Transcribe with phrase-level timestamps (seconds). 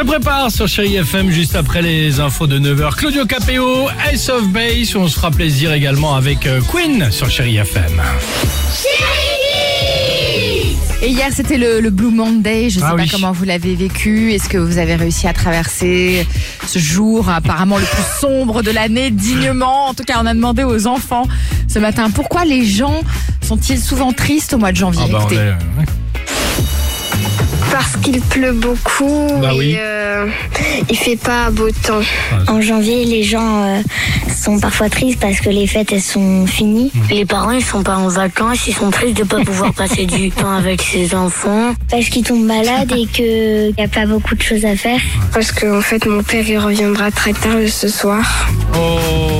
[0.00, 2.94] Se prépare sur Chéri FM juste après les infos de 9h.
[2.96, 4.96] Claudio Capéo, Ace of Base.
[4.96, 8.00] On se fera plaisir également avec euh, Queen sur Chéri FM.
[11.02, 12.70] Et hier, c'était le, le Blue Monday.
[12.70, 13.10] Je ne sais Ah pas oui.
[13.10, 14.32] comment vous l'avez vécu.
[14.32, 16.26] Est-ce que vous avez réussi à traverser
[16.66, 19.88] ce jour apparemment le plus sombre de l'année dignement?
[19.88, 21.28] En tout cas, on a demandé aux enfants
[21.68, 23.02] ce matin pourquoi les gens
[23.42, 25.02] sont-ils souvent tristes au mois de janvier?
[25.04, 25.50] Ah bah, Écoutez.
[27.70, 29.74] Parce qu'il pleut beaucoup Bah et oui.
[29.78, 30.26] euh,
[30.88, 32.00] il fait pas beau temps.
[32.48, 33.80] En janvier, les gens euh,
[34.36, 36.90] sont parfois tristes parce que les fêtes elles sont finies.
[37.10, 40.30] Les parents, ils sont pas en vacances, ils sont tristes de pas pouvoir passer du
[40.40, 41.74] temps avec ses enfants.
[41.90, 45.00] Parce qu'ils tombent malades et qu'il n'y a pas beaucoup de choses à faire.
[45.32, 48.24] Parce que en fait mon père il reviendra très tard ce soir.
[48.74, 49.39] Oh,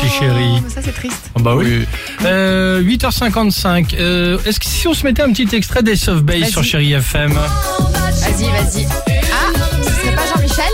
[0.00, 0.62] petit chéri.
[0.68, 1.30] Ça, c'est triste.
[1.36, 1.86] Ah bah oui.
[2.24, 3.94] Euh, 8h55.
[3.98, 6.50] Euh, Est-ce que si on se mettait un petit extrait Base Vas-y.
[6.50, 8.86] sur Chéri FM Vas-y, vas-y.
[9.32, 10.72] Ah, ce serait pas Jean-Michel?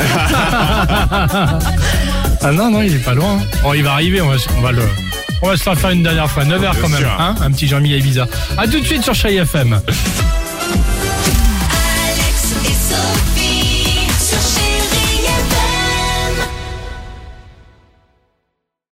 [2.42, 3.38] Ah non, non, il est pas loin.
[3.62, 4.82] Bon, il va arriver, on va, se- on va le...
[5.42, 7.90] On va se faire faire une dernière fois, 9h quand même, hein Un petit Jean-Mi
[7.96, 8.26] Ibiza.
[8.56, 9.78] A tout de suite sur Chéri FM.